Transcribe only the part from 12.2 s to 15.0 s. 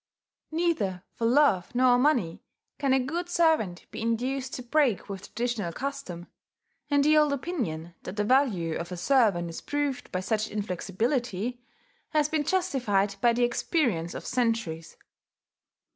been justified by the experience of centuries.